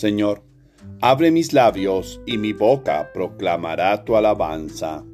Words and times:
Señor, 0.00 0.42
abre 1.02 1.30
mis 1.30 1.52
labios 1.52 2.22
y 2.24 2.38
mi 2.38 2.54
boca 2.54 3.12
proclamará 3.12 4.02
tu 4.02 4.16
alabanza. 4.16 5.04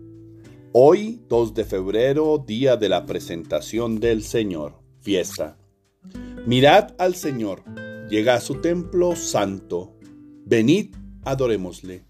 Hoy, 0.71 1.23
2 1.29 1.55
de 1.55 1.64
febrero, 1.64 2.39
día 2.46 2.76
de 2.76 2.89
la 2.89 3.04
presentación 3.04 3.99
del 3.99 4.22
Señor, 4.22 4.75
fiesta. 5.00 5.59
Mirad 6.46 6.95
al 6.99 7.17
Señor, 7.17 7.64
llega 8.09 8.35
a 8.35 8.40
su 8.40 8.61
templo 8.61 9.17
santo. 9.17 9.96
Venid, 10.45 10.95
adorémosle. 11.25 12.04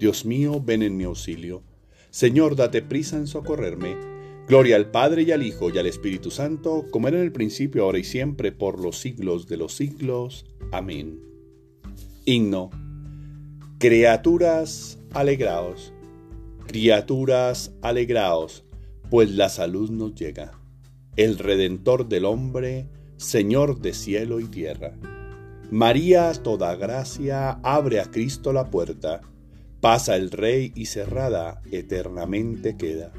Dios 0.00 0.24
mío, 0.24 0.62
ven 0.64 0.82
en 0.82 0.96
mi 0.96 1.04
auxilio. 1.04 1.62
Señor, 2.08 2.56
date 2.56 2.80
prisa 2.80 3.18
en 3.18 3.26
socorrerme. 3.26 3.98
Gloria 4.48 4.76
al 4.76 4.90
Padre 4.90 5.24
y 5.24 5.32
al 5.32 5.42
Hijo 5.42 5.68
y 5.68 5.76
al 5.76 5.86
Espíritu 5.86 6.30
Santo, 6.30 6.86
como 6.90 7.08
era 7.08 7.18
en 7.18 7.24
el 7.24 7.32
principio, 7.32 7.84
ahora 7.84 7.98
y 7.98 8.04
siempre, 8.04 8.50
por 8.50 8.80
los 8.80 8.96
siglos 8.96 9.46
de 9.46 9.58
los 9.58 9.74
siglos. 9.74 10.46
Amén. 10.72 11.33
Himno. 12.26 12.70
Criaturas, 13.78 14.98
alegraos. 15.12 15.92
Criaturas, 16.66 17.74
alegraos, 17.82 18.64
pues 19.10 19.30
la 19.30 19.50
salud 19.50 19.90
nos 19.90 20.14
llega. 20.14 20.52
El 21.16 21.38
Redentor 21.38 22.08
del 22.08 22.24
hombre, 22.24 22.88
Señor 23.18 23.82
de 23.82 23.92
cielo 23.92 24.40
y 24.40 24.44
tierra. 24.44 24.94
María, 25.70 26.32
toda 26.32 26.74
gracia, 26.76 27.60
abre 27.62 28.00
a 28.00 28.10
Cristo 28.10 28.54
la 28.54 28.70
puerta. 28.70 29.20
Pasa 29.82 30.16
el 30.16 30.30
Rey 30.30 30.72
y 30.74 30.86
cerrada 30.86 31.60
eternamente 31.70 32.78
queda. 32.78 33.12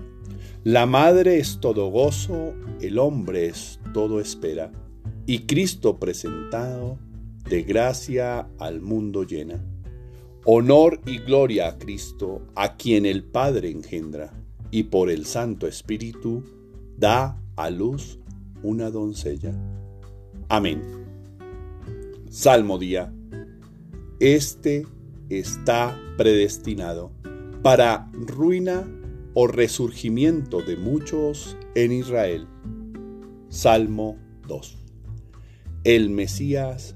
La 0.63 0.87
Madre 0.87 1.37
es 1.37 1.59
todo 1.59 1.91
gozo, 1.91 2.55
el 2.81 2.97
hombre 2.97 3.45
es 3.45 3.79
todo 3.93 4.19
espera, 4.19 4.71
y 5.27 5.45
Cristo 5.45 5.99
presentado 5.99 6.97
de 7.49 7.63
gracia 7.63 8.47
al 8.59 8.81
mundo 8.81 9.23
llena. 9.23 9.63
Honor 10.45 10.99
y 11.05 11.19
gloria 11.19 11.67
a 11.67 11.77
Cristo, 11.77 12.41
a 12.55 12.75
quien 12.75 13.05
el 13.05 13.23
Padre 13.23 13.69
engendra, 13.69 14.31
y 14.71 14.83
por 14.83 15.09
el 15.09 15.25
Santo 15.25 15.67
Espíritu 15.67 16.43
da 16.97 17.41
a 17.55 17.69
luz 17.69 18.19
una 18.61 18.89
doncella. 18.89 19.53
Amén. 20.49 20.81
Salmo 22.29 22.77
día. 22.77 23.13
Este 24.19 24.85
está 25.29 25.99
predestinado 26.17 27.11
para 27.61 28.09
ruina 28.13 28.87
o 29.33 29.47
resurgimiento 29.47 30.61
de 30.61 30.77
muchos 30.77 31.57
en 31.75 31.91
Israel. 31.91 32.47
Salmo 33.49 34.17
2. 34.47 34.77
El 35.83 36.09
Mesías 36.09 36.95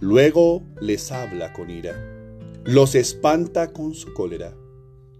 Luego 0.00 0.62
les 0.78 1.10
habla 1.10 1.54
con 1.54 1.70
ira, 1.70 1.94
los 2.64 2.94
espanta 2.94 3.72
con 3.72 3.94
su 3.94 4.12
cólera. 4.12 4.54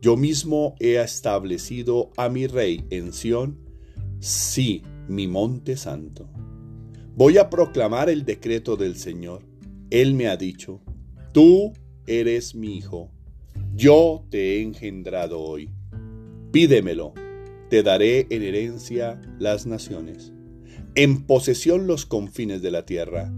Yo 0.02 0.18
mismo 0.18 0.74
he 0.80 1.00
establecido 1.00 2.10
a 2.18 2.28
mi 2.28 2.46
rey 2.46 2.84
en 2.90 3.14
Sión, 3.14 3.58
sí, 4.20 4.82
mi 5.08 5.28
monte 5.28 5.78
santo. 5.78 6.28
Voy 7.14 7.38
a 7.38 7.48
proclamar 7.48 8.10
el 8.10 8.26
decreto 8.26 8.76
del 8.76 8.96
Señor. 8.96 9.44
Él 9.88 10.12
me 10.12 10.28
ha 10.28 10.36
dicho, 10.36 10.82
tú 11.32 11.72
eres 12.06 12.54
mi 12.54 12.76
hijo, 12.76 13.10
yo 13.74 14.26
te 14.28 14.56
he 14.56 14.62
engendrado 14.62 15.40
hoy. 15.40 15.70
Pídemelo, 16.52 17.14
te 17.70 17.82
daré 17.82 18.26
en 18.28 18.42
herencia 18.42 19.22
las 19.38 19.64
naciones, 19.64 20.34
en 20.94 21.22
posesión 21.22 21.86
los 21.86 22.04
confines 22.04 22.60
de 22.60 22.70
la 22.70 22.84
tierra 22.84 23.32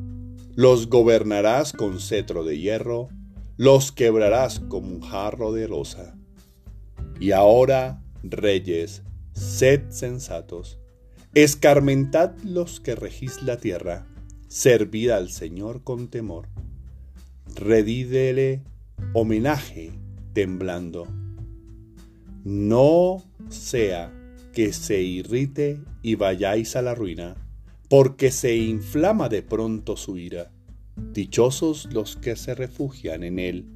los 0.59 0.89
gobernarás 0.89 1.73
con 1.73 2.01
cetro 2.01 2.43
de 2.43 2.59
hierro, 2.59 3.11
los 3.57 3.93
quebrarás 3.93 4.59
como 4.59 4.89
un 4.89 5.03
jarro 5.03 5.53
de 5.53 5.69
rosa. 5.69 6.19
Y 7.21 7.31
ahora, 7.31 8.03
reyes, 8.25 9.05
sed 9.35 9.83
sensatos, 9.91 10.81
escarmentad 11.33 12.33
los 12.43 12.81
que 12.81 12.97
regís 12.97 13.41
la 13.45 13.59
tierra, 13.59 14.09
servid 14.49 15.11
al 15.11 15.31
Señor 15.31 15.85
con 15.85 16.09
temor, 16.09 16.49
redídele 17.55 18.65
homenaje 19.13 19.93
temblando. 20.33 21.07
No 22.43 23.23
sea 23.49 24.13
que 24.53 24.73
se 24.73 25.03
irrite 25.03 25.79
y 26.03 26.17
vayáis 26.17 26.75
a 26.75 26.83
la 26.83 26.97
ruina 26.97 27.37
porque 27.89 28.31
se 28.31 28.57
inflama 28.57 29.29
de 29.29 29.43
pronto 29.43 29.97
su 29.97 30.19
ira. 30.19 30.51
Dichosos 31.13 31.89
los 31.93 32.17
que 32.17 32.37
se 32.37 32.55
refugian 32.55 33.23
en 33.23 33.39
él. 33.39 33.67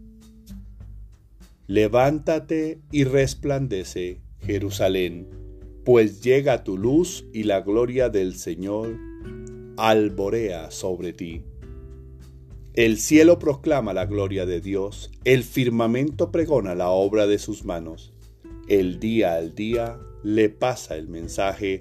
Levántate 1.67 2.81
y 2.91 3.05
resplandece, 3.05 4.21
Jerusalén, 4.41 5.29
pues 5.85 6.23
llega 6.23 6.65
tu 6.65 6.77
luz 6.77 7.25
y 7.33 7.45
la 7.45 7.61
gloria 7.61 8.09
del 8.09 8.35
Señor 8.35 8.99
alborea 9.77 10.71
sobre 10.71 11.13
ti. 11.13 11.43
El 12.75 12.99
cielo 12.99 13.39
proclama 13.39 13.93
la 13.93 14.07
gloria 14.07 14.47
de 14.47 14.61
Dios, 14.61 15.11
el 15.25 15.45
firmamento 15.45 16.31
pregona 16.31 16.75
la 16.75 16.89
obra 16.91 17.27
de 17.27 17.39
sus 17.39 17.65
manos. 17.65 18.13
El 18.69 18.99
día 18.99 19.35
al 19.35 19.55
día 19.55 19.99
le 20.23 20.49
pasa 20.49 20.97
el 20.97 21.09
mensaje 21.09 21.81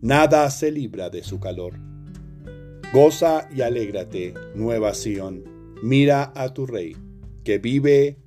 nada 0.00 0.50
se 0.50 0.70
libra 0.70 1.10
de 1.10 1.22
su 1.22 1.40
calor. 1.40 1.74
Goza 2.92 3.48
y 3.54 3.62
alégrate, 3.62 4.34
nueva 4.54 4.94
Sión, 4.94 5.44
mira 5.82 6.32
a 6.34 6.54
tu 6.54 6.66
rey, 6.66 6.96
que 7.44 7.58
vive 7.58 8.18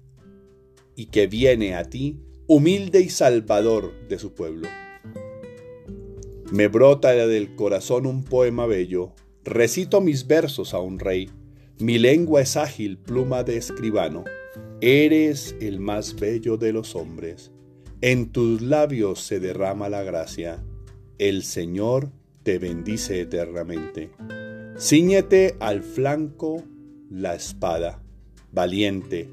y 0.96 1.08
que 1.08 1.28
viene 1.28 1.76
a 1.76 1.86
ti, 1.86 2.20
humilde 2.48 3.00
y 3.00 3.10
salvador 3.10 3.94
de 4.08 4.20
su 4.20 4.34
pueblo. 4.34 4.68
Me 6.52 6.68
brota 6.68 7.14
del 7.14 7.56
corazón 7.56 8.06
un 8.06 8.24
poema 8.24 8.66
bello, 8.66 9.14
recito 9.44 10.02
mis 10.02 10.28
versos 10.28 10.74
a 10.74 10.80
un 10.80 11.00
rey, 11.00 11.30
mi 11.80 11.98
lengua 11.98 12.42
es 12.42 12.58
ágil 12.58 12.98
pluma 12.98 13.44
de 13.44 13.58
escribano, 13.58 14.26
eres 14.82 15.56
el 15.62 15.80
más 15.80 16.16
bello 16.16 16.58
de 16.58 16.74
los 16.74 16.96
hombres, 16.96 17.52
en 18.02 18.32
tus 18.32 18.62
labios 18.62 19.20
se 19.20 19.40
derrama 19.40 19.90
la 19.90 20.04
gracia, 20.04 20.64
el 21.20 21.44
Señor 21.44 22.12
te 22.44 22.60
bendice 22.60 23.20
eternamente. 23.20 24.10
Cíñete 24.78 25.58
al 25.60 25.84
flanco 25.84 26.64
la 27.10 27.36
espada, 27.36 28.02
valiente, 28.54 29.30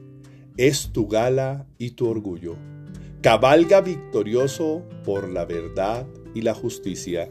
es 0.56 0.90
tu 0.92 1.06
gala 1.06 1.66
y 1.78 1.90
tu 1.90 2.08
orgullo. 2.08 2.56
Cabalga 3.22 3.80
victorioso 3.80 4.84
por 5.04 5.28
la 5.28 5.44
verdad 5.44 6.06
y 6.34 6.42
la 6.42 6.54
justicia. 6.54 7.30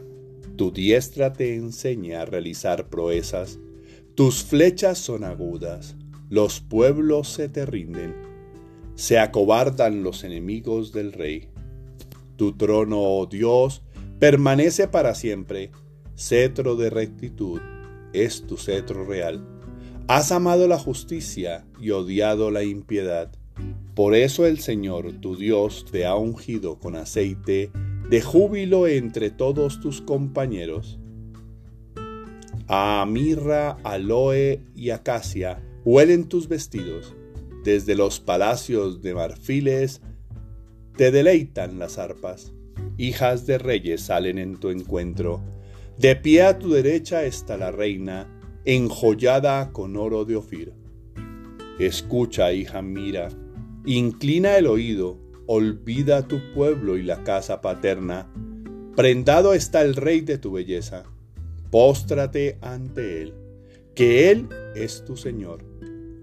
Tu 0.56 0.70
diestra 0.70 1.34
te 1.34 1.54
enseña 1.54 2.22
a 2.22 2.24
realizar 2.24 2.88
proezas. 2.88 3.58
Tus 4.14 4.42
flechas 4.42 4.96
son 4.96 5.22
agudas. 5.22 5.96
Los 6.30 6.60
pueblos 6.60 7.28
se 7.28 7.50
te 7.50 7.66
rinden. 7.66 8.14
Se 8.94 9.18
acobardan 9.18 10.02
los 10.02 10.24
enemigos 10.24 10.92
del 10.92 11.12
rey. 11.12 11.50
Tu 12.36 12.56
trono, 12.56 13.00
oh 13.00 13.26
Dios, 13.26 13.82
permanece 14.18 14.88
para 14.88 15.14
siempre. 15.14 15.70
cetro 16.14 16.76
de 16.76 16.88
rectitud, 16.88 17.60
es 18.14 18.46
tu 18.46 18.56
cetro 18.56 19.04
real. 19.04 19.46
Has 20.08 20.32
amado 20.32 20.66
la 20.66 20.78
justicia 20.78 21.66
y 21.78 21.90
odiado 21.90 22.50
la 22.50 22.62
impiedad. 22.62 23.30
Por 23.94 24.14
eso 24.14 24.46
el 24.46 24.60
Señor, 24.60 25.20
tu 25.20 25.36
Dios, 25.36 25.84
te 25.90 26.06
ha 26.06 26.14
ungido 26.14 26.78
con 26.78 26.96
aceite 26.96 27.70
de 28.08 28.22
júbilo 28.22 28.86
entre 28.86 29.30
todos 29.30 29.80
tus 29.80 30.00
compañeros. 30.00 30.98
A 32.68 33.04
mirra, 33.06 33.78
aloe 33.84 34.62
y 34.74 34.90
acacia 34.90 35.62
huelen 35.84 36.28
tus 36.28 36.48
vestidos. 36.48 37.14
Desde 37.64 37.94
los 37.94 38.20
palacios 38.20 39.02
de 39.02 39.14
marfiles 39.14 40.00
te 40.96 41.10
deleitan 41.10 41.78
las 41.78 41.98
arpas. 41.98 42.52
Hijas 42.98 43.46
de 43.46 43.58
reyes 43.58 44.02
salen 44.02 44.38
en 44.38 44.56
tu 44.56 44.70
encuentro. 44.70 45.42
De 45.98 46.16
pie 46.16 46.42
a 46.42 46.58
tu 46.58 46.70
derecha 46.70 47.24
está 47.24 47.56
la 47.56 47.70
reina, 47.70 48.26
enjollada 48.64 49.72
con 49.72 49.96
oro 49.96 50.24
de 50.24 50.36
Ofir. 50.36 50.72
Escucha, 51.78 52.52
hija, 52.52 52.80
mira, 52.80 53.28
inclina 53.84 54.56
el 54.56 54.66
oído, 54.66 55.18
olvida 55.46 56.26
tu 56.26 56.40
pueblo 56.54 56.96
y 56.96 57.02
la 57.02 57.22
casa 57.22 57.60
paterna. 57.60 58.32
Prendado 58.96 59.52
está 59.52 59.82
el 59.82 59.94
rey 59.94 60.22
de 60.22 60.38
tu 60.38 60.52
belleza. 60.52 61.04
Póstrate 61.70 62.58
ante 62.62 63.20
él, 63.22 63.34
que 63.94 64.30
él 64.30 64.48
es 64.74 65.04
tu 65.04 65.16
Señor. 65.16 65.64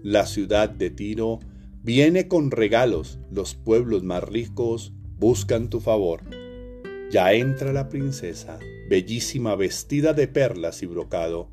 La 0.02 0.26
ciudad 0.26 0.68
de 0.68 0.90
Tiro 0.90 1.38
viene 1.82 2.26
con 2.26 2.50
regalos, 2.50 3.18
los 3.30 3.54
pueblos 3.54 4.02
más 4.02 4.24
ricos 4.24 4.92
buscan 5.18 5.70
tu 5.70 5.80
favor. 5.80 6.43
Ya 7.14 7.32
entra 7.32 7.72
la 7.72 7.88
princesa, 7.88 8.58
bellísima 8.88 9.54
vestida 9.54 10.14
de 10.14 10.26
perlas 10.26 10.82
y 10.82 10.86
brocado. 10.86 11.48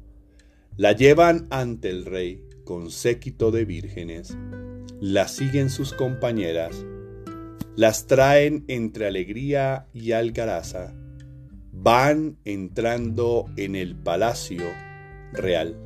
La 0.76 0.94
llevan 0.94 1.46
ante 1.52 1.92
el 1.92 2.06
rey 2.06 2.44
con 2.66 2.90
séquito 2.90 3.52
de 3.52 3.64
vírgenes. 3.64 4.36
La 5.00 5.28
siguen 5.28 5.70
sus 5.70 5.94
compañeras. 5.94 6.84
Las 7.76 8.08
traen 8.08 8.66
entre 8.70 9.06
alegría 9.06 9.86
y 9.94 10.14
algaraza. 10.14 10.96
Van 11.72 12.40
entrando 12.44 13.46
en 13.56 13.76
el 13.76 13.96
palacio 13.96 14.64
real. 15.32 15.80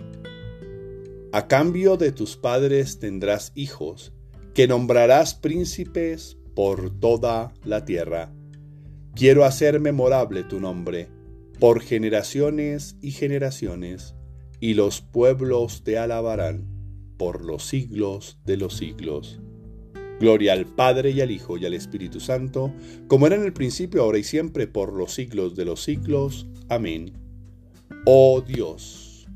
A 1.33 1.50
cambio 1.50 1.98
de 1.98 2.13
tus 2.13 2.38
padres 2.38 3.00
tendrás 3.00 3.51
hijos, 3.56 4.13
que 4.54 4.69
nombrarás 4.69 5.33
príncipes 5.36 6.38
por 6.56 6.98
toda 6.98 7.54
la 7.66 7.83
tierra. 7.83 8.31
Quiero 9.16 9.46
hacer 9.46 9.80
memorable 9.80 10.44
tu 10.44 10.60
nombre 10.60 11.08
por 11.62 11.80
generaciones 11.80 12.98
y 13.02 13.12
generaciones 13.12 14.14
y 14.60 14.74
los 14.74 15.00
pueblos 15.00 15.84
te 15.86 15.98
alabarán 15.98 16.68
por 17.18 17.46
los 17.46 17.64
siglos 17.64 18.40
de 18.46 18.58
los 18.58 18.76
siglos. 18.76 19.40
Gloria 20.20 20.52
al 20.52 20.66
Padre 20.66 21.12
y 21.12 21.22
al 21.22 21.32
Hijo 21.32 21.58
y 21.58 21.66
al 21.66 21.74
Espíritu 21.74 22.20
Santo, 22.20 22.74
como 23.08 23.28
era 23.28 23.38
en 23.38 23.46
el 23.46 23.54
principio, 23.54 24.04
ahora 24.04 24.18
y 24.18 24.24
siempre, 24.24 24.68
por 24.68 24.92
los 24.92 25.14
siglos 25.14 25.56
de 25.56 25.64
los 25.64 25.82
siglos. 25.82 26.48
Amén. 26.68 27.14
Oh 28.06 28.42
Dios, 28.42 29.28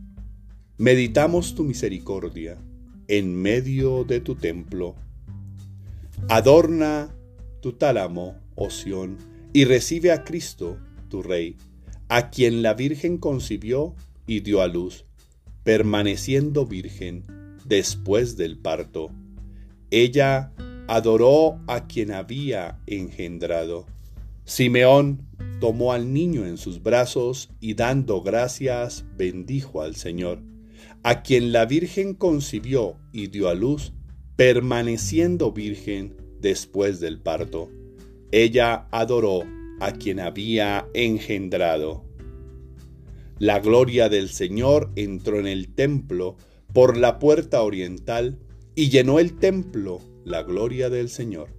meditamos 0.78 1.56
tu 1.56 1.64
misericordia 1.64 2.58
en 3.08 3.34
medio 3.34 4.04
de 4.04 4.20
tu 4.20 4.36
templo. 4.36 4.96
Adorna 6.28 7.16
tu 7.62 7.74
tálamo, 7.74 8.36
oh 8.56 8.70
y 9.54 9.66
recibe 9.66 10.12
a 10.12 10.24
Cristo, 10.24 10.78
tu 11.10 11.22
Rey, 11.22 11.56
a 12.08 12.30
quien 12.30 12.62
la 12.62 12.74
Virgen 12.74 13.18
concibió 13.18 13.96
y 14.26 14.42
dio 14.42 14.62
a 14.62 14.68
luz 14.68 15.06
permaneciendo 15.70 16.66
virgen 16.66 17.26
después 17.66 18.38
del 18.38 18.58
parto. 18.58 19.12
Ella 19.92 20.52
adoró 20.88 21.60
a 21.68 21.86
quien 21.86 22.12
había 22.12 22.80
engendrado. 22.88 23.86
Simeón 24.46 25.28
tomó 25.60 25.94
al 25.94 26.12
niño 26.12 26.48
en 26.48 26.58
sus 26.58 26.82
brazos 26.82 27.52
y 27.60 27.76
dando 27.76 28.24
gracias 28.24 29.06
bendijo 29.16 29.84
al 29.84 29.96
Señor, 29.96 30.42
a 31.04 31.22
quien 31.22 31.52
la 31.52 31.66
Virgen 31.66 32.16
concibió 32.16 32.98
y 33.12 33.28
dio 33.28 33.48
a 33.48 33.54
luz, 33.54 33.94
permaneciendo 34.36 35.52
virgen 35.52 36.18
después 36.40 37.00
del 37.00 37.20
parto. 37.20 37.70
Ella 38.32 38.88
adoró 38.92 39.44
a 39.80 39.94
quien 39.94 40.20
había 40.20 40.88
engendrado. 40.94 42.04
La 43.40 43.60
gloria 43.60 44.10
del 44.10 44.30
Señor 44.30 44.92
entró 44.96 45.40
en 45.40 45.48
el 45.48 45.74
templo 45.74 46.36
por 46.74 46.98
la 46.98 47.18
puerta 47.18 47.64
oriental 47.64 48.38
y 48.76 48.90
llenó 48.90 49.20
el 49.20 49.38
templo 49.38 50.02
la 50.26 50.44
gloria 50.44 50.90
del 50.90 51.10
Señor. 51.10 51.50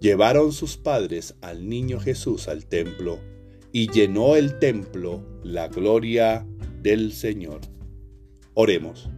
Llevaron 0.00 0.52
sus 0.52 0.76
padres 0.76 1.36
al 1.40 1.68
niño 1.68 2.00
Jesús 2.00 2.48
al 2.48 2.66
templo 2.66 3.20
y 3.70 3.90
llenó 3.90 4.34
el 4.34 4.58
templo 4.58 5.22
la 5.44 5.68
gloria 5.68 6.46
del 6.82 7.12
Señor. 7.12 7.60
Oremos. 8.54 9.08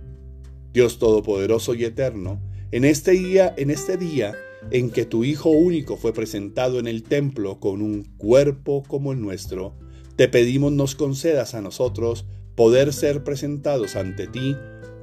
Dios 0.72 0.98
todopoderoso 0.98 1.74
y 1.74 1.84
eterno, 1.84 2.40
en 2.70 2.84
este 2.84 3.12
día, 3.12 3.54
en 3.56 3.70
este 3.70 3.96
día 3.96 4.34
en 4.70 4.90
que 4.90 5.04
tu 5.04 5.24
hijo 5.24 5.50
único 5.50 5.96
fue 5.96 6.12
presentado 6.12 6.78
en 6.78 6.86
el 6.86 7.02
templo 7.02 7.60
con 7.60 7.82
un 7.82 8.04
cuerpo 8.16 8.82
como 8.86 9.12
el 9.12 9.20
nuestro, 9.20 9.74
te 10.16 10.28
pedimos 10.28 10.72
nos 10.72 10.94
concedas 10.94 11.54
a 11.54 11.60
nosotros 11.60 12.26
poder 12.54 12.92
ser 12.92 13.22
presentados 13.22 13.96
ante 13.96 14.26
ti 14.26 14.56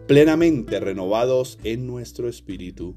plenamente 0.08 0.80
renovados 0.80 1.60
en 1.64 1.88
nuestro 1.88 2.28
espíritu, 2.28 2.96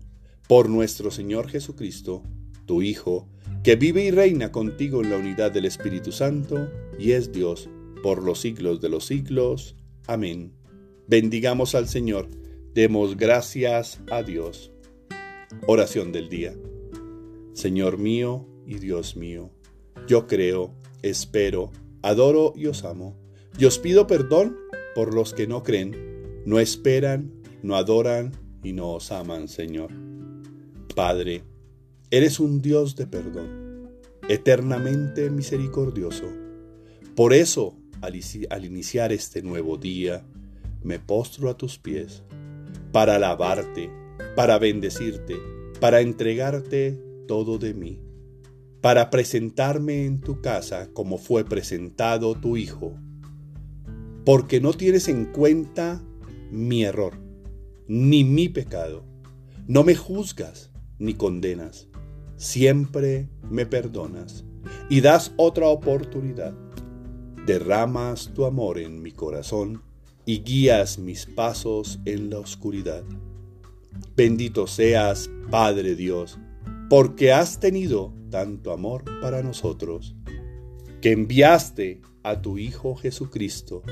por 0.49 0.69
nuestro 0.69 1.11
Señor 1.11 1.49
Jesucristo, 1.49 2.23
tu 2.67 2.83
Hijo, 2.83 3.29
que 3.63 3.77
vive 3.77 4.05
y 4.05 4.11
reina 4.11 4.51
contigo 4.51 5.03
en 5.03 5.11
la 5.11 5.17
unidad 5.17 5.53
del 5.53 5.67
Espíritu 5.67 6.11
Santo, 6.13 6.69
y 6.99 7.13
es 7.13 7.33
Dios 7.33 7.69
por 8.03 8.23
los 8.23 8.41
siglos 8.41 8.81
de 8.81 8.89
los 8.89 9.07
siglos. 9.07 9.77
Amén. 10.07 10.53
Bendigamos 11.07 11.75
al 11.75 11.89
Señor, 11.89 12.29
demos 12.75 13.17
gracias 13.17 14.01
a 14.11 14.23
Dios. 14.23 14.73
Oración 15.67 16.13
del 16.13 16.29
día. 16.29 16.55
Señor 17.53 17.99
mío 17.99 18.47
y 18.67 18.79
Dios 18.79 19.17
mío, 19.17 19.51
yo 20.07 20.27
creo, 20.27 20.75
espero, 21.03 21.73
adoro 22.03 22.53
y 22.55 22.67
os 22.67 22.85
amo. 22.85 23.17
Y 23.59 23.65
os 23.65 23.79
pido 23.79 24.07
perdón 24.07 24.57
por 24.95 25.15
los 25.15 25.33
que 25.33 25.47
no 25.47 25.63
creen, 25.63 26.43
no 26.45 26.61
esperan, 26.61 27.33
no 27.63 27.77
adoran 27.77 28.33
y 28.63 28.73
no 28.73 28.91
os 28.91 29.11
aman, 29.11 29.49
Señor. 29.49 29.91
Padre, 30.95 31.43
eres 32.11 32.39
un 32.39 32.63
Dios 32.63 32.95
de 32.95 33.07
perdón, 33.07 33.91
eternamente 34.29 35.31
misericordioso. 35.31 36.27
Por 37.15 37.33
eso, 37.33 37.77
al, 38.03 38.65
iniciar 38.65 39.13
este 39.13 39.43
nuevo 39.43 39.77
día, 39.77 40.25
me 40.83 40.99
postro 40.99 41.51
a 41.51 41.57
tus 41.57 41.79
pies, 41.79 42.23
para 42.93 43.17
alabarte, 43.17 43.91
para 44.37 44.59
bendecirte, 44.59 45.35
para 45.81 46.01
entregarte 46.01 46.93
todo 47.27 47.59
de 47.59 47.75
mí 47.75 48.07
para 48.87 49.11
presentarme 49.11 50.07
en 50.07 50.21
tu 50.21 50.41
casa 50.41 50.91
como 50.93 51.19
fue 51.19 51.45
presentado 51.45 52.37
tu 52.37 52.57
Hijo, 52.57 52.97
porque 54.25 54.61
no 54.61 54.75
tienes 54.75 55.09
en 55.09 55.25
cuenta 55.25 56.05
mi 56.53 56.85
error, 56.85 57.15
ni 57.89 58.23
mi 58.23 58.49
pecado. 58.49 59.05
No 59.67 59.83
me 59.83 59.97
juzgas 59.97 60.71
ni 61.01 61.15
condenas, 61.15 61.89
siempre 62.37 63.29
me 63.51 63.67
perdonas 63.67 64.45
y 64.89 65.01
das 65.01 65.33
otra 65.37 65.67
oportunidad. 65.67 66.55
Derramas 67.45 68.33
tu 68.35 68.45
amor 68.45 68.79
en 68.79 69.03
mi 69.03 69.11
corazón 69.11 69.83
y 70.25 70.45
guías 70.45 71.01
mis 71.01 71.27
pasos 71.27 71.99
en 72.05 72.31
la 72.31 72.39
oscuridad. 72.39 73.03
Bendito 74.17 74.67
seas, 74.67 75.31
Padre 75.51 75.95
Dios, 75.95 76.39
porque 76.89 77.33
has 77.33 77.61
tenido 77.61 78.15
tanto 78.31 78.73
amor 78.73 79.05
para 79.21 79.43
nosotros, 79.43 80.17
que 81.01 81.13
enviaste 81.13 82.01
a 82.23 82.41
tu 82.43 82.59
Hijo 82.59 82.97
Jesucristo 82.97 83.83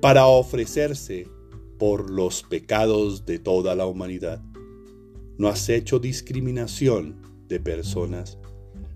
para 0.00 0.26
ofrecerse 0.26 1.28
por 1.78 2.10
los 2.10 2.42
pecados 2.42 3.26
de 3.26 3.38
toda 3.38 3.74
la 3.74 3.86
humanidad. 3.86 4.42
No 5.38 5.48
has 5.48 5.68
hecho 5.68 5.98
discriminación 5.98 7.20
de 7.48 7.60
personas, 7.60 8.38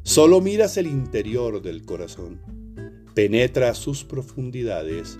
solo 0.03 0.41
miras 0.41 0.77
el 0.77 0.87
interior 0.87 1.63
del 1.63 1.85
corazón, 1.85 2.41
penetra 3.15 3.75
sus 3.75 4.05
profundidades 4.05 5.19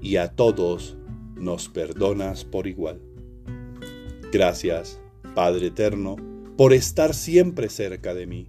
y 0.00 0.16
a 0.16 0.34
todos 0.34 0.96
nos 1.36 1.68
perdonas 1.68 2.44
por 2.44 2.66
igual. 2.66 3.00
Gracias, 4.30 5.00
Padre 5.34 5.68
Eterno, 5.68 6.16
por 6.58 6.74
estar 6.74 7.14
siempre 7.14 7.70
cerca 7.70 8.12
de 8.12 8.26
mí, 8.26 8.48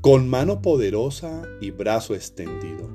con 0.00 0.28
mano 0.28 0.62
poderosa 0.62 1.42
y 1.60 1.70
brazo 1.70 2.16
extendido. 2.16 2.92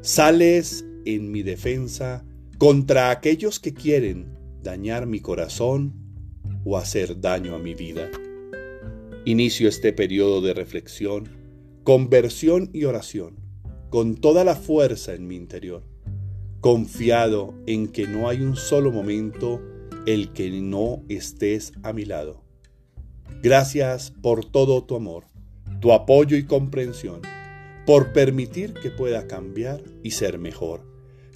Sales 0.00 0.84
en 1.04 1.32
mi 1.32 1.42
defensa 1.42 2.24
contra 2.58 3.10
aquellos 3.10 3.58
que 3.58 3.74
quieren 3.74 4.38
dañar 4.62 5.06
mi 5.06 5.18
corazón 5.18 5.92
o 6.64 6.78
hacer 6.78 7.20
daño 7.20 7.56
a 7.56 7.58
mi 7.58 7.74
vida. 7.74 8.10
Inicio 9.24 9.68
este 9.68 9.92
periodo 9.92 10.40
de 10.42 10.54
reflexión, 10.54 11.28
conversión 11.82 12.70
y 12.72 12.84
oración 12.84 13.34
con 13.90 14.14
toda 14.14 14.44
la 14.44 14.54
fuerza 14.54 15.14
en 15.14 15.26
mi 15.26 15.34
interior, 15.34 15.82
confiado 16.60 17.54
en 17.66 17.88
que 17.88 18.06
no 18.06 18.28
hay 18.28 18.40
un 18.40 18.54
solo 18.54 18.92
momento 18.92 19.60
el 20.06 20.32
que 20.32 20.50
no 20.50 21.02
estés 21.08 21.72
a 21.82 21.92
mi 21.92 22.04
lado. 22.04 22.42
Gracias 23.42 24.12
por 24.22 24.44
todo 24.44 24.84
tu 24.84 24.96
amor, 24.96 25.24
tu 25.80 25.92
apoyo 25.92 26.36
y 26.36 26.44
comprensión, 26.44 27.20
por 27.84 28.12
permitir 28.12 28.74
que 28.74 28.90
pueda 28.90 29.26
cambiar 29.26 29.82
y 30.02 30.12
ser 30.12 30.38
mejor, 30.38 30.82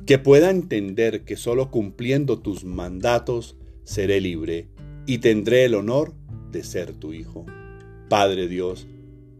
que 0.06 0.18
pueda 0.18 0.50
entender 0.50 1.24
que 1.24 1.36
solo 1.36 1.70
cumpliendo 1.70 2.38
tus 2.40 2.64
mandatos 2.64 3.56
seré 3.84 4.20
libre 4.20 4.68
y 5.06 5.18
tendré 5.18 5.64
el 5.64 5.74
honor 5.74 6.14
de 6.50 6.64
ser 6.64 6.94
tu 6.94 7.12
hijo. 7.12 7.46
Padre 8.08 8.48
Dios, 8.48 8.86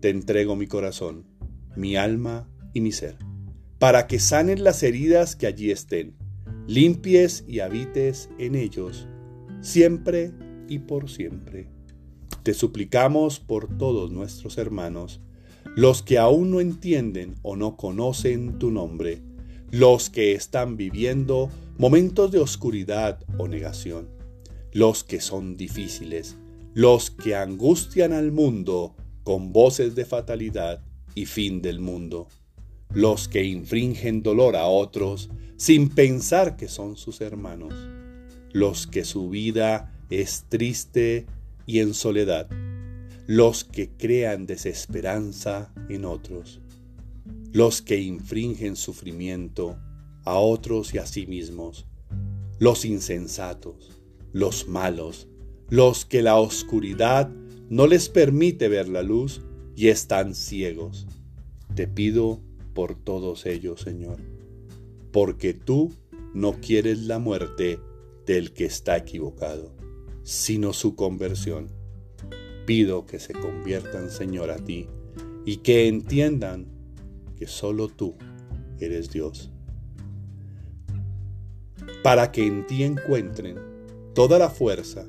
te 0.01 0.11
entrego 0.11 0.55
mi 0.57 0.67
corazón, 0.67 1.25
mi 1.77 1.97
alma 1.97 2.49
y 2.73 2.81
mi 2.81 2.93
ser, 2.93 3.17
para 3.79 4.07
que 4.07 4.19
sanen 4.19 4.63
las 4.63 4.83
heridas 4.83 5.35
que 5.35 5.47
allí 5.47 5.71
estén, 5.71 6.15
limpies 6.71 7.43
y 7.49 7.59
habites 7.59 8.31
en 8.39 8.55
ellos, 8.55 9.09
siempre 9.61 10.31
y 10.69 10.79
por 10.79 11.11
siempre. 11.11 11.67
Te 12.45 12.55
suplicamos 12.55 13.41
por 13.41 13.77
todos 13.77 14.13
nuestros 14.13 14.57
hermanos, 14.57 15.21
los 15.75 16.05
que 16.05 16.19
aún 16.19 16.53
no 16.53 16.61
entienden 16.61 17.35
o 17.43 17.57
no 17.57 17.77
conocen 17.77 18.61
tu 18.61 18.71
nombre, 18.71 19.21
los 19.73 20.11
que 20.11 20.31
están 20.31 20.77
viviendo 20.77 21.51
momentos 21.77 22.31
de 22.31 22.39
oscuridad 22.39 23.19
o 23.37 23.49
negación, 23.49 24.09
los 24.73 25.03
que 25.03 25.21
son 25.21 25.57
difíciles, 25.57 26.37
los 26.73 27.11
que 27.11 27.35
angustian 27.35 28.13
al 28.13 28.31
mundo 28.31 28.95
con 29.25 29.53
voces 29.53 29.97
de 29.97 30.05
fatalidad 30.05 30.85
y 31.17 31.27
fin 31.27 31.63
del 31.63 31.81
mundo 31.81 32.29
los 32.93 33.29
que 33.29 33.45
infringen 33.45 34.23
dolor 34.23 34.57
a 34.57 34.67
otros 34.67 35.31
sin 35.57 35.91
pensar 35.91 36.57
que 36.57 36.69
son 36.69 36.97
sus 36.97 37.21
hermanos, 37.21 37.75
los 38.53 38.87
que 38.87 39.05
su 39.05 39.29
vida 39.29 39.93
es 40.11 40.45
triste 40.49 41.27
y 41.67 41.81
en 41.81 41.95
soledad, 41.95 42.49
los 43.27 43.65
que 43.65 43.91
crean 43.91 44.47
desesperanza 44.47 45.73
en 45.89 46.05
otros, 46.05 46.61
los 47.53 47.83
que 47.83 48.01
infringen 48.01 48.75
sufrimiento 48.75 49.79
a 50.25 50.39
otros 50.39 50.95
y 50.95 50.99
a 50.99 51.07
sí 51.07 51.27
mismos, 51.27 51.87
los 52.59 52.85
insensatos, 52.85 54.01
los 54.33 54.67
malos, 54.67 55.29
los 55.69 56.05
que 56.05 56.23
la 56.23 56.37
oscuridad 56.37 57.31
no 57.69 57.87
les 57.87 58.09
permite 58.09 58.69
ver 58.69 58.89
la 58.89 59.03
luz 59.03 59.43
y 59.77 59.89
están 59.89 60.35
ciegos. 60.35 61.07
Te 61.75 61.87
pido 61.87 62.41
por 62.73 62.95
todos 62.95 63.47
ellos, 63.47 63.81
Señor, 63.81 64.19
porque 65.13 65.55
tú 65.55 65.93
no 66.35 66.61
quieres 66.61 67.01
la 67.01 67.19
muerte 67.19 67.81
del 68.27 68.53
que 68.53 68.65
está 68.65 68.97
equivocado, 68.97 69.75
sino 70.23 70.73
su 70.73 70.95
conversión. 70.95 71.69
Pido 72.67 73.07
que 73.07 73.19
se 73.19 73.33
conviertan, 73.33 74.11
Señor, 74.11 74.51
a 74.51 74.57
ti 74.57 74.87
y 75.45 75.59
que 75.59 75.89
entiendan 75.89 76.67
que 77.37 77.47
solo 77.47 77.89
tú 77.89 78.15
eres 78.79 79.11
Dios. 79.11 79.51
Para 82.03 82.31
que 82.31 82.47
en 82.47 82.67
ti 82.67 82.85
encuentren 82.85 83.57
toda 84.15 84.39
la 84.39 84.51
fuerza, 84.51 85.07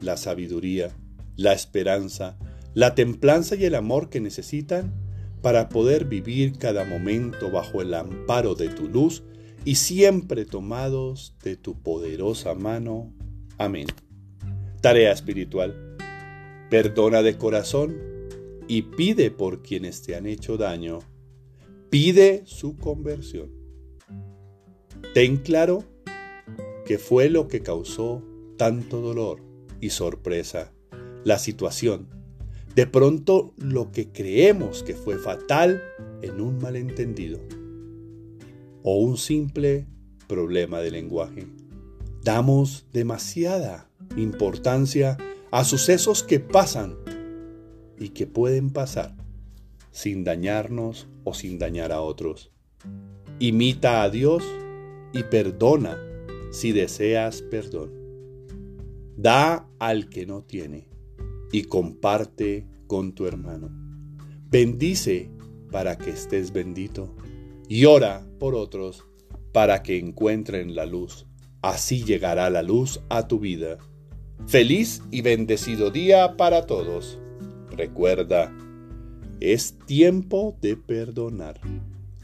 la 0.00 0.16
sabiduría, 0.16 0.94
la 1.36 1.52
esperanza, 1.52 2.38
la 2.74 2.94
templanza 2.94 3.56
y 3.56 3.64
el 3.64 3.74
amor 3.74 4.08
que 4.08 4.20
necesitan 4.20 4.94
para 5.42 5.68
poder 5.68 6.04
vivir 6.04 6.56
cada 6.56 6.84
momento 6.84 7.50
bajo 7.50 7.82
el 7.82 7.92
amparo 7.94 8.54
de 8.54 8.68
tu 8.68 8.88
luz 8.88 9.24
y 9.64 9.74
siempre 9.74 10.44
tomados 10.44 11.34
de 11.42 11.56
tu 11.56 11.82
poderosa 11.82 12.54
mano. 12.54 13.12
Amén. 13.58 13.86
Tarea 14.80 15.12
espiritual. 15.12 15.96
Perdona 16.70 17.22
de 17.22 17.36
corazón 17.36 17.96
y 18.68 18.82
pide 18.82 19.30
por 19.30 19.62
quienes 19.62 20.02
te 20.02 20.16
han 20.16 20.26
hecho 20.26 20.56
daño. 20.56 21.00
Pide 21.90 22.44
su 22.46 22.76
conversión. 22.76 23.50
Ten 25.12 25.36
claro 25.36 25.84
que 26.86 26.98
fue 26.98 27.28
lo 27.28 27.48
que 27.48 27.60
causó 27.60 28.22
tanto 28.56 29.00
dolor 29.00 29.42
y 29.80 29.90
sorpresa, 29.90 30.72
la 31.24 31.38
situación 31.38 32.21
de 32.74 32.86
pronto 32.86 33.52
lo 33.58 33.92
que 33.92 34.12
creemos 34.12 34.82
que 34.82 34.94
fue 34.94 35.18
fatal 35.18 35.82
en 36.22 36.40
un 36.40 36.58
malentendido 36.58 37.38
o 38.82 38.96
un 38.98 39.18
simple 39.18 39.86
problema 40.26 40.80
de 40.80 40.90
lenguaje. 40.90 41.46
Damos 42.22 42.86
demasiada 42.92 43.90
importancia 44.16 45.18
a 45.50 45.64
sucesos 45.64 46.22
que 46.22 46.40
pasan 46.40 46.96
y 47.98 48.10
que 48.10 48.26
pueden 48.26 48.70
pasar 48.70 49.14
sin 49.90 50.24
dañarnos 50.24 51.08
o 51.24 51.34
sin 51.34 51.58
dañar 51.58 51.92
a 51.92 52.00
otros. 52.00 52.50
Imita 53.38 54.02
a 54.02 54.08
Dios 54.08 54.44
y 55.12 55.24
perdona 55.24 55.98
si 56.52 56.72
deseas 56.72 57.42
perdón. 57.42 57.92
Da 59.16 59.68
al 59.78 60.08
que 60.08 60.24
no 60.24 60.42
tiene 60.42 60.88
y 61.52 61.64
comparte 61.64 62.66
con 62.86 63.12
tu 63.12 63.26
hermano. 63.26 63.70
Bendice 64.50 65.30
para 65.70 65.96
que 65.96 66.10
estés 66.10 66.52
bendito 66.52 67.14
y 67.68 67.84
ora 67.84 68.26
por 68.38 68.54
otros 68.54 69.04
para 69.52 69.82
que 69.82 69.98
encuentren 69.98 70.74
la 70.74 70.86
luz. 70.86 71.26
Así 71.60 72.02
llegará 72.04 72.50
la 72.50 72.62
luz 72.62 73.00
a 73.08 73.28
tu 73.28 73.38
vida. 73.38 73.78
Feliz 74.46 75.02
y 75.10 75.20
bendecido 75.20 75.90
día 75.90 76.36
para 76.36 76.66
todos. 76.66 77.18
Recuerda, 77.70 78.52
es 79.40 79.78
tiempo 79.86 80.56
de 80.60 80.76
perdonar. 80.76 81.60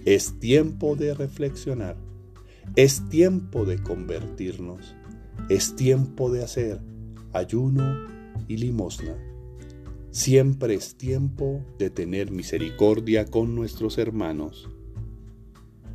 Es 0.04 0.38
tiempo 0.40 0.96
de 0.96 1.14
reflexionar. 1.14 1.96
Es 2.76 3.08
tiempo 3.08 3.64
de 3.64 3.82
convertirnos. 3.82 4.94
Es 5.48 5.76
tiempo 5.76 6.30
de 6.30 6.42
hacer 6.42 6.80
ayuno 7.32 8.17
y 8.46 8.56
limosna. 8.58 9.16
Siempre 10.10 10.74
es 10.74 10.96
tiempo 10.96 11.64
de 11.78 11.90
tener 11.90 12.30
misericordia 12.30 13.26
con 13.26 13.54
nuestros 13.54 13.98
hermanos. 13.98 14.68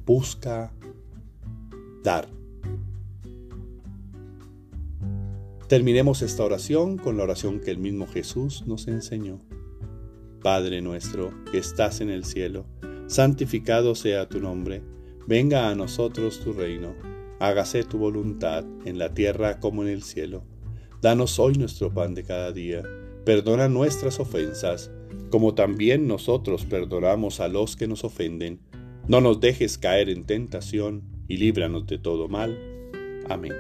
Busca 0.06 0.72
dar. 2.04 2.28
Terminemos 5.68 6.22
esta 6.22 6.44
oración 6.44 6.98
con 6.98 7.18
la 7.18 7.24
oración 7.24 7.60
que 7.60 7.72
el 7.72 7.80
mismo 7.80 8.06
Jesús 8.06 8.66
nos 8.68 8.88
enseñó. 8.88 9.42
Padre 10.42 10.82
nuestro 10.82 11.34
que 11.52 11.58
estás 11.58 12.02
en 12.02 12.10
el 12.10 12.26
cielo, 12.26 12.66
santificado 13.08 13.96
sea 13.96 14.28
tu 14.28 14.40
nombre, 14.40 14.84
venga 15.26 15.70
a 15.70 15.76
nosotros 15.76 16.42
tu 16.42 16.54
reino, 16.54 16.94
hágase 17.40 17.84
tu 17.84 17.98
voluntad 17.98 18.66
en 18.86 19.00
la 19.00 19.14
tierra 19.14 19.60
como 19.60 19.84
en 19.84 19.90
el 19.90 20.04
cielo. 20.04 20.44
Danos 21.04 21.38
hoy 21.38 21.56
nuestro 21.56 21.94
pan 21.94 22.16
de 22.16 22.24
cada 22.24 22.54
día. 22.54 22.82
Perdona 23.26 23.68
nuestras 23.68 24.22
ofensas, 24.22 24.90
como 25.30 25.54
también 25.54 26.08
nosotros 26.08 26.64
perdonamos 26.64 27.42
a 27.42 27.50
los 27.50 27.76
que 27.76 27.90
nos 27.90 28.06
ofenden. 28.06 28.62
No 29.10 29.20
nos 29.20 29.42
dejes 29.42 29.78
caer 29.78 30.10
en 30.10 30.24
tentación 30.24 31.04
y 31.28 31.36
líbranos 31.36 31.88
de 31.88 31.98
todo 31.98 32.30
mal. 32.30 32.58
Amén. 33.28 33.52